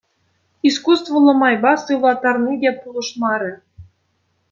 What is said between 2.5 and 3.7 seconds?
те пулӑшмарӗ.